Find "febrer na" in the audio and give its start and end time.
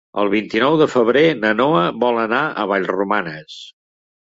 0.93-1.51